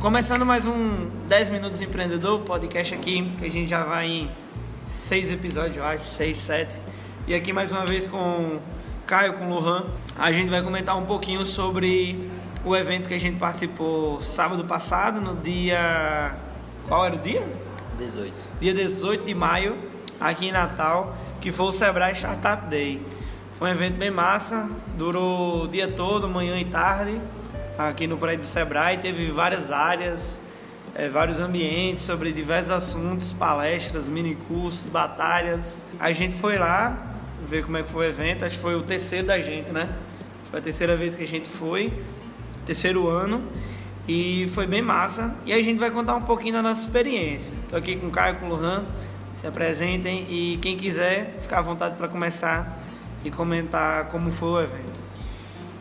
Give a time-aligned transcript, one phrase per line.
[0.00, 4.30] Começando mais um 10 Minutos Empreendedor, podcast aqui, que a gente já vai em
[4.86, 6.80] seis episódios, eu acho, seis, sete.
[7.26, 8.60] E aqui mais uma vez com
[9.06, 9.84] Caio, com Lohan,
[10.18, 12.30] a gente vai comentar um pouquinho sobre
[12.64, 16.34] o evento que a gente participou sábado passado, no dia.
[16.88, 17.46] Qual era o dia?
[17.98, 18.32] 18.
[18.58, 19.76] Dia 18 de maio,
[20.18, 23.02] aqui em Natal, que foi o Sebrae Startup Day.
[23.52, 27.20] Foi um evento bem massa, durou o dia todo, manhã e tarde,
[27.88, 28.98] aqui no prédio do Sebrae.
[28.98, 30.40] Teve várias áreas,
[30.94, 35.82] é, vários ambientes sobre diversos assuntos, palestras, mini cursos, batalhas.
[35.98, 36.96] A gente foi lá
[37.48, 39.88] ver como é que foi o evento, acho que foi o terceiro da gente, né?
[40.44, 41.92] Foi a terceira vez que a gente foi,
[42.66, 43.42] terceiro ano.
[44.08, 45.36] E foi bem massa.
[45.46, 47.52] E a gente vai contar um pouquinho da nossa experiência.
[47.62, 48.84] Estou aqui com o Caio, com o Lohan.
[49.32, 52.82] Se apresentem e quem quiser, ficar à vontade para começar
[53.24, 55.00] e comentar como foi o evento.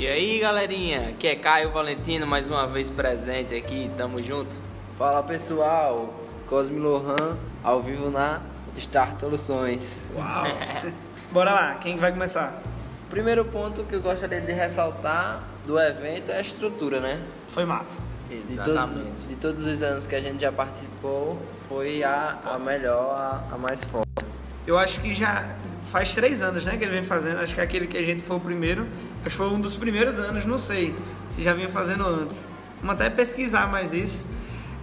[0.00, 4.56] E aí, galerinha, aqui é Caio Valentino, mais uma vez presente aqui, tamo junto.
[4.96, 6.14] Fala pessoal,
[6.46, 8.40] Cosme Lohan, ao vivo na
[8.78, 9.98] Start Soluções.
[10.14, 10.44] Uau!
[11.30, 12.62] Bora lá, quem vai começar?
[13.10, 17.22] Primeiro ponto que eu gostaria de ressaltar do evento é a estrutura, né?
[17.48, 18.02] Foi massa.
[18.30, 21.38] De todos, de todos os anos que a gente já participou,
[21.68, 24.24] foi a, a melhor, a, a mais forte.
[24.66, 27.38] Eu acho que já faz três anos, né, que ele vem fazendo.
[27.38, 28.86] Acho que aquele que a gente foi o primeiro,
[29.20, 30.94] acho que foi um dos primeiros anos, não sei
[31.28, 32.50] se já vinha fazendo antes.
[32.80, 34.26] Vamos até pesquisar mais isso.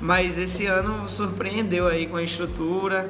[0.00, 3.08] Mas esse ano surpreendeu aí com a estrutura,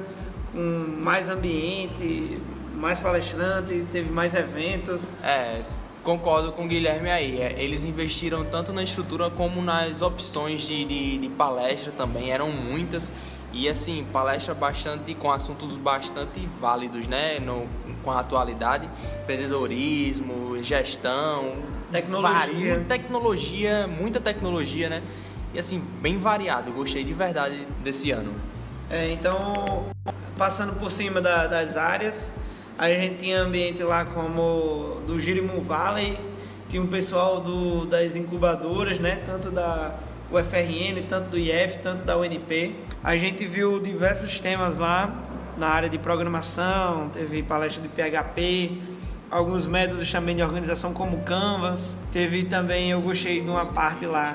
[0.53, 2.39] com mais ambiente,
[2.75, 5.13] mais palestrantes, teve mais eventos.
[5.23, 5.63] É,
[6.05, 7.41] concordo com o Guilherme aí.
[7.41, 12.51] É, eles investiram tanto na estrutura como nas opções de, de, de palestra também, eram
[12.53, 13.11] muitas.
[13.53, 17.39] E assim, palestra bastante com assuntos bastante válidos, né?
[17.39, 17.67] No,
[18.03, 18.89] com a atualidade,
[19.23, 21.57] empreendedorismo, gestão,
[21.91, 25.03] tecnologia, tecnologia, muita tecnologia, né?
[25.55, 26.71] E assim, bem variado.
[26.73, 28.35] Gostei de verdade desse ano.
[28.91, 29.87] É, então,
[30.37, 32.35] passando por cima da, das áreas,
[32.79, 36.19] a gente tinha ambiente lá como do Girimum Valley,
[36.69, 39.23] tinha o pessoal do, das incubadoras, né?
[39.25, 39.95] Tanto da
[40.31, 42.75] UFRN, tanto do IF, tanto da UNP.
[43.03, 45.13] A gente viu diversos temas lá
[45.57, 48.79] na área de programação, teve palestra de PHP,
[49.31, 51.97] alguns métodos também de organização como Canvas.
[52.13, 54.35] Teve também, eu gostei de uma parte lá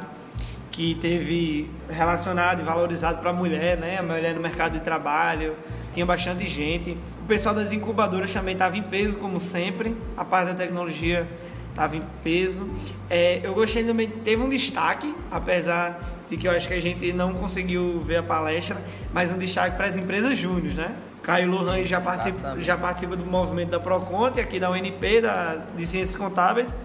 [0.71, 3.97] que teve relacionado e valorizado para a mulher, né?
[3.99, 5.55] A mulher no mercado de trabalho.
[5.93, 6.97] Tinha bastante gente.
[7.21, 9.95] O pessoal das incubadoras também estava em peso, como sempre.
[10.15, 11.27] A parte da tecnologia
[11.71, 12.69] estava em peso.
[13.09, 15.99] É, eu gostei também, teve um destaque, apesar
[16.29, 19.75] de que eu acho que a gente não conseguiu ver a palestra, mas um destaque
[19.75, 20.95] para as empresas júnior, né?
[21.21, 25.85] Caio Lohan já participa, já participa do movimento da Proconte, aqui da UNP, da, de
[25.85, 26.77] Ciências Contábeis.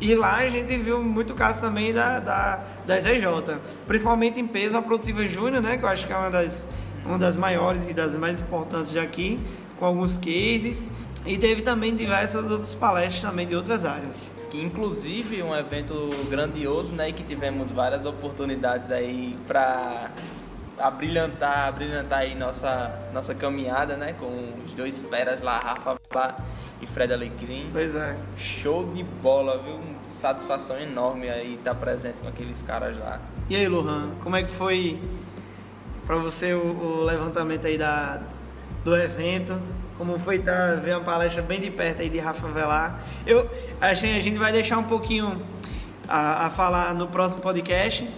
[0.00, 3.24] E lá a gente viu muito caso também da, da, da EJ,
[3.86, 5.76] principalmente em peso a Produtiva Júnior, né?
[5.76, 6.66] Que eu acho que é uma das,
[7.04, 9.40] uma das maiores e das mais importantes aqui,
[9.78, 10.90] com alguns cases.
[11.26, 14.34] E teve também diversas outras palestras também de outras áreas.
[14.50, 17.12] Que inclusive um evento grandioso, né?
[17.12, 20.10] Que tivemos várias oportunidades aí para
[20.78, 24.14] abrilhantar, abrilhantar aí nossa, nossa caminhada, né?
[24.18, 26.36] Com os dois feras lá, Rafa lá
[26.80, 27.68] e Fred Alecrim.
[27.72, 28.16] Pois é.
[28.36, 29.78] Show de bola, viu?
[30.10, 33.20] Satisfação enorme aí estar presente com aqueles caras lá.
[33.48, 34.98] E aí, Lohan, como é que foi
[36.06, 38.20] para você o, o, levantamento aí da,
[38.84, 39.60] do evento?
[40.00, 43.02] Como foi tá, ver uma palestra bem de perto aí de Rafa Velar?
[43.26, 43.46] Eu
[43.78, 45.42] achei a gente vai deixar um pouquinho
[46.08, 48.08] a, a falar no próximo podcast,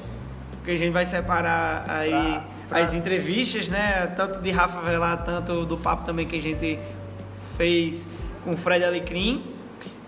[0.52, 2.78] porque a gente vai separar aí pra, pra...
[2.78, 4.06] as entrevistas, né?
[4.14, 6.78] Tanto de Rafa Velar, tanto do papo também que a gente
[7.56, 8.06] fez
[8.44, 9.44] com o Fred Alecrim.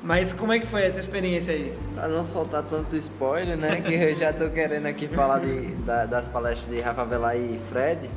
[0.01, 1.77] Mas como é que foi essa experiência aí?
[1.93, 3.81] Pra não soltar tanto spoiler, né?
[3.81, 7.59] que eu já tô querendo aqui falar de, da, das palestras de Rafa Velar e
[7.69, 8.09] Fred.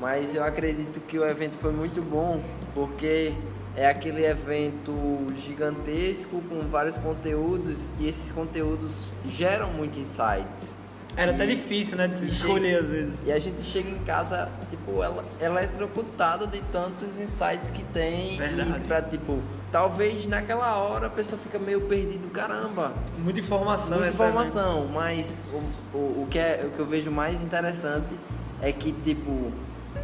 [0.00, 2.42] Mas eu acredito que o evento foi muito bom,
[2.74, 3.32] porque
[3.76, 4.92] é aquele evento
[5.36, 10.76] gigantesco com vários conteúdos e esses conteúdos geram muito insights.
[11.16, 13.24] Era e, até difícil, né, de se escolher chega, às vezes.
[13.24, 18.36] E a gente chega em casa, tipo, ela, eletrocutado de tantos insights que tem.
[18.36, 18.70] Verdade.
[18.76, 19.40] E pra, tipo,
[19.72, 22.92] talvez naquela hora a pessoa fica meio perdido, caramba.
[23.18, 27.42] Muita informação, Muita informação, mas o, o, o, que é, o que eu vejo mais
[27.42, 28.14] interessante
[28.62, 29.52] é que, tipo,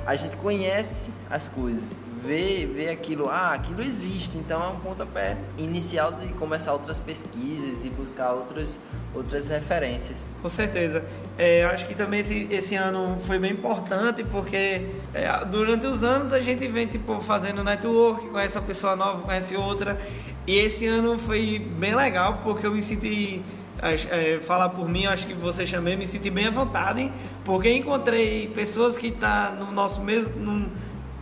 [0.07, 5.37] a gente conhece as coisas vê, vê aquilo, ah, aquilo existe, então é um pontapé
[5.59, 8.79] inicial de começar outras pesquisas e buscar outras,
[9.15, 10.27] outras referências.
[10.41, 11.05] Com certeza.
[11.37, 16.33] É, acho que também esse, esse ano foi bem importante porque é, durante os anos
[16.33, 20.01] a gente vem tipo, fazendo network, conhece uma pessoa nova, conhece outra.
[20.47, 23.43] E esse ano foi bem legal porque eu me senti
[23.83, 27.11] é, falar por mim, acho que você também me senti bem à vontade,
[27.45, 30.71] porque encontrei pessoas que tá no nosso mesmo,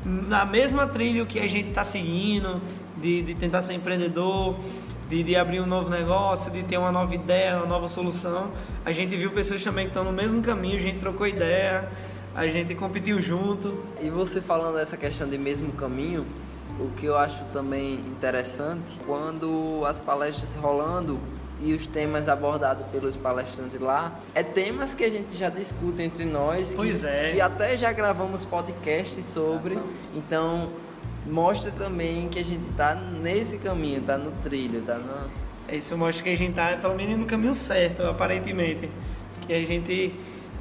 [0.04, 2.60] na mesma trilha que a gente está seguindo,
[2.96, 4.56] de, de tentar ser empreendedor,
[5.08, 8.50] de, de, abrir um novo negócio, de ter uma nova ideia, uma nova solução.
[8.84, 11.88] A gente viu pessoas também que estão no mesmo caminho, a gente trocou ideia,
[12.34, 13.82] a gente competiu junto.
[14.00, 16.24] E você falando dessa questão de mesmo caminho,
[16.80, 21.20] o que eu acho também interessante, quando as palestras rolando
[21.62, 26.24] e os temas abordados pelos palestrantes lá, é temas que a gente já discute entre
[26.24, 27.32] nós, pois que, é.
[27.32, 29.74] que até já gravamos podcasts sobre.
[29.74, 29.98] Exatamente.
[30.14, 30.68] Então,
[31.26, 35.42] mostra também que a gente está nesse caminho, está no trilho, está no...
[35.72, 38.90] Isso mostra que a gente está pelo menos no caminho certo, aparentemente.
[39.46, 40.12] Que a gente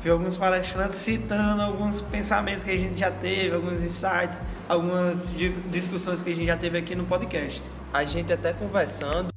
[0.02, 5.34] viu alguns palestrantes citando alguns pensamentos que a gente já teve, alguns insights, algumas
[5.70, 7.62] discussões que a gente já teve aqui no podcast.
[7.94, 9.32] A gente até conversando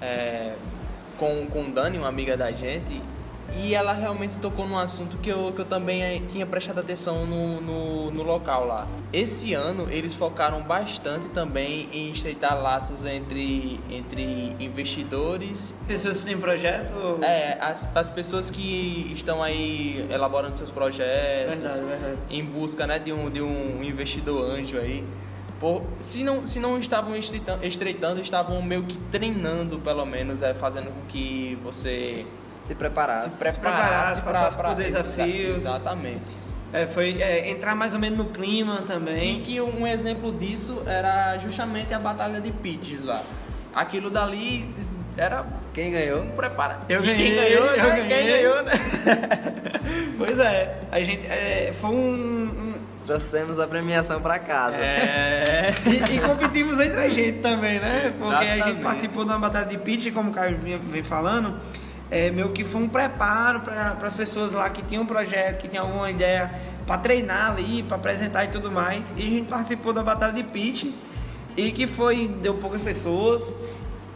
[0.00, 0.54] é,
[1.18, 3.02] com, com Dani, uma amiga da gente,
[3.56, 7.24] e ela realmente tocou num assunto que eu, que eu também eh, tinha prestado atenção
[7.26, 8.86] no, no, no, local lá.
[9.12, 15.74] Esse ano eles focaram bastante também em estreitar laços entre, entre investidores.
[15.86, 16.94] Pessoas sem projeto?
[17.22, 21.58] É, as, as pessoas que estão aí elaborando seus projetos.
[21.58, 22.18] Verdade, verdade.
[22.30, 25.02] Em busca né, de, um, de um investidor anjo aí.
[25.60, 30.54] Por, se, não, se não estavam estreitando, estreitando, estavam meio que treinando, pelo menos, é,
[30.54, 32.24] fazendo com que você
[32.62, 33.30] se preparasse.
[33.30, 35.56] Se preparasse, para por desafios.
[35.56, 36.48] Exatamente.
[36.72, 39.40] É, foi é, entrar mais ou menos no clima também.
[39.40, 43.24] Que, que um exemplo disso era justamente a batalha de pitches lá.
[43.74, 44.68] Aquilo dali
[45.16, 46.24] era quem ganhou?
[46.26, 46.80] Prepara.
[46.88, 47.16] Eu ganhei.
[47.16, 48.00] Quem ganhou, eu né?
[48.00, 48.08] Ganhei.
[48.08, 48.72] Quem ganhou, né?
[50.18, 52.74] pois é, a gente é, foi um, um,
[53.08, 54.76] trouxemos a premiação para casa.
[54.76, 55.74] É.
[55.86, 58.12] e, e, competimos entre a gente também, né?
[58.18, 61.56] Porque a gente participou de uma batalha de pitch, como o Caio vem falando
[62.10, 65.68] é, meio que foi um preparo para as pessoas lá que tinham um projeto, que
[65.68, 66.50] tinham alguma ideia
[66.86, 69.14] para treinar ali, para apresentar e tudo mais.
[69.16, 70.90] E a gente participou da batalha de pitch
[71.56, 73.56] e que foi deu poucas pessoas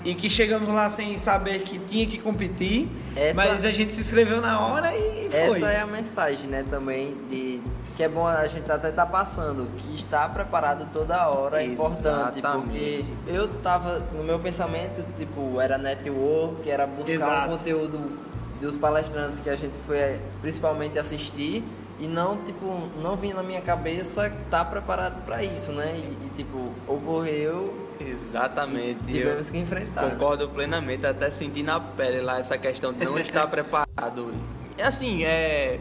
[0.04, 4.00] e que chegamos lá sem saber que tinha que competir, essa, mas a gente se
[4.00, 5.58] inscreveu na hora e foi.
[5.58, 7.62] Essa é a mensagem, né, também de
[7.96, 12.40] que é bom a gente até tá passando, que está preparado toda hora é importante,
[12.40, 17.49] porque eu tava no meu pensamento, tipo, era network, era buscar Exato.
[17.50, 18.19] um conteúdo
[18.60, 21.62] dos palestrantes que a gente foi principalmente assistir
[22.00, 22.66] e não, tipo,
[23.00, 25.94] não vinha na minha cabeça tá preparado para isso, né?
[25.96, 29.05] E, e, tipo, ocorreu Exatamente.
[29.05, 30.11] Tivemos que enfrentar.
[30.11, 30.53] Concordo né?
[30.55, 34.33] plenamente, até senti na pele lá essa questão de não estar preparado.
[34.81, 35.81] Assim, é,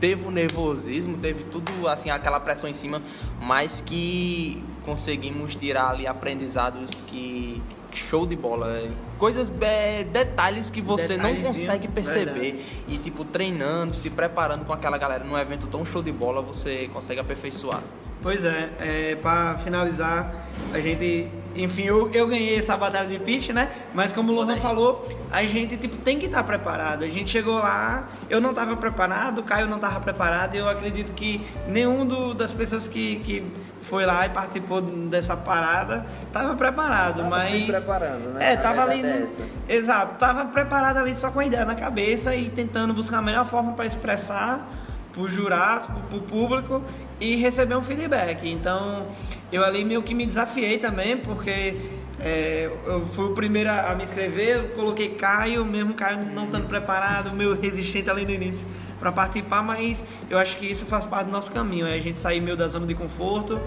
[0.00, 3.02] teve o nervosismo, teve tudo assim, aquela pressão em cima,
[3.40, 7.62] mas que conseguimos tirar ali aprendizados que
[7.92, 8.88] show de bola.
[9.18, 12.40] Coisas, é, detalhes que você não consegue perceber.
[12.40, 12.64] Verdade.
[12.86, 16.88] E tipo, treinando, se preparando com aquela galera num evento tão show de bola, você
[16.92, 17.82] consegue aperfeiçoar.
[18.22, 20.32] Pois é, é para finalizar,
[20.72, 23.70] a gente, enfim, eu, eu ganhei essa batalha de pitch, né?
[23.94, 27.04] Mas como o Lohan falou, a gente tipo tem que estar tá preparado.
[27.04, 30.68] A gente chegou lá, eu não estava preparado, o Caio não estava preparado, e eu
[30.68, 33.46] acredito que nenhum do, das pessoas que, que
[33.82, 38.52] foi lá e participou dessa parada estava preparado, tava mas se preparando, né?
[38.52, 39.28] É, tava ali, no...
[39.68, 43.46] exato, tava preparado ali só com a ideia na cabeça e tentando buscar a melhor
[43.46, 44.68] forma para expressar
[45.12, 46.82] para o jurados, para o público
[47.20, 48.48] e receber um feedback.
[48.48, 49.06] Então,
[49.52, 51.76] eu ali meio que me desafiei também, porque
[52.20, 57.30] é, eu fui o primeiro a me inscrever, coloquei Caio, mesmo Caio não estando preparado,
[57.30, 58.66] meu resistente ali no início
[58.98, 62.18] para participar, mas eu acho que isso faz parte do nosso caminho, é a gente
[62.18, 63.60] sair meio da zona de conforto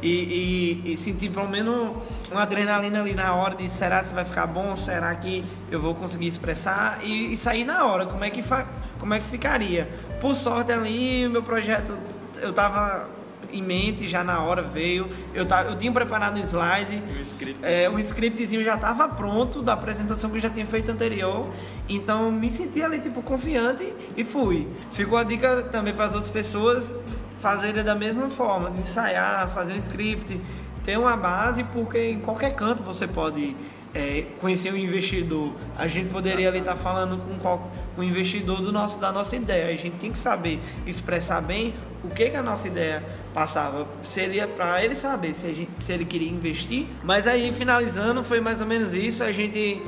[0.00, 1.96] e, e, e, sentir pelo menos
[2.30, 5.94] uma adrenalina ali na hora de será se vai ficar bom, será que eu vou
[5.94, 8.66] conseguir expressar e, e sair na hora, como é que fa,
[8.98, 9.88] como é que ficaria.
[10.20, 11.98] Por sorte ali, meu projeto
[12.42, 13.08] eu tava
[13.52, 15.08] em mente já na hora veio.
[15.34, 17.02] Eu, tava, eu tinha preparado o slide.
[17.18, 17.60] O script.
[17.62, 21.48] É, o scriptzinho já estava pronto da apresentação que eu já tinha feito anterior.
[21.88, 24.68] Então me senti ali tipo confiante e fui.
[24.90, 26.98] Ficou a dica também para as outras pessoas
[27.38, 30.40] fazerem da mesma forma, ensaiar, fazer um script,
[30.82, 33.54] ter uma base, porque em qualquer canto você pode
[33.96, 35.52] é, conhecer o investidor.
[35.76, 39.10] A gente poderia ali estar tá falando com, qual, com o investidor do nosso, da
[39.10, 39.72] nossa ideia.
[39.72, 41.72] A gente tem que saber expressar bem
[42.04, 43.88] o que, que a nossa ideia passava.
[44.02, 46.86] Seria para ele saber se, gente, se, ele queria investir.
[47.02, 49.24] Mas aí, finalizando, foi mais ou menos isso.
[49.24, 49.82] A gente,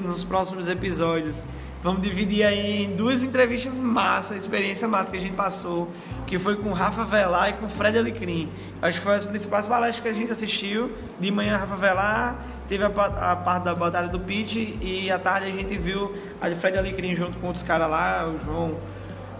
[0.00, 1.46] nos próximos episódios,
[1.82, 5.90] Vamos dividir aí em duas entrevistas massa, experiência massa que a gente passou,
[6.28, 8.48] que foi com Rafa Velar e com Fred Alecrim.
[8.80, 10.92] Acho que foi as principais palestras que a gente assistiu.
[11.18, 12.36] De manhã, Rafa Velar,
[12.68, 16.48] teve a, a parte da batalha do pitch e à tarde a gente viu a
[16.48, 18.78] de Fred Alecrim junto com outros caras lá, o João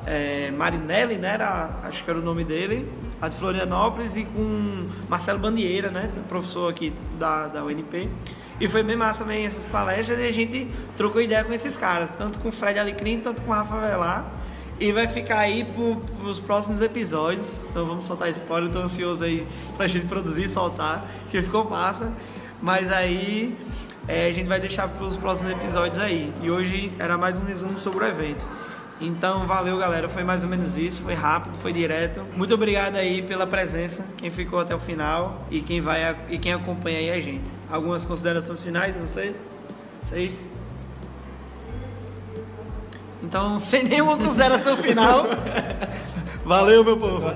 [0.04, 1.34] é, Marinelli, né?
[1.34, 6.10] Era, acho que era o nome dele, a de Florianópolis e com Marcelo Bandieira, né?
[6.28, 8.10] Professor aqui da, da UNP.
[8.62, 12.12] E foi bem massa também essas palestras e a gente trocou ideia com esses caras,
[12.12, 14.24] tanto com o Fred Alecrim, tanto com o Rafa Velar.
[14.78, 17.58] E vai ficar aí para os próximos episódios.
[17.68, 19.44] Então vamos soltar spoiler, estou ansioso aí
[19.76, 22.12] a gente produzir e soltar, que ficou massa.
[22.62, 23.58] Mas aí
[24.06, 26.32] é, a gente vai deixar para os próximos episódios aí.
[26.40, 28.46] E hoje era mais um resumo sobre o evento.
[29.02, 30.08] Então, valeu, galera.
[30.08, 31.02] Foi mais ou menos isso.
[31.02, 32.24] Foi rápido, foi direto.
[32.36, 36.52] Muito obrigado aí pela presença, quem ficou até o final e quem vai e quem
[36.52, 37.50] acompanha aí a gente.
[37.70, 39.34] Algumas considerações finais, você?
[40.00, 40.54] Vocês?
[43.22, 45.24] Então, sem nenhuma consideração final.
[46.44, 47.26] Valeu, meu povo.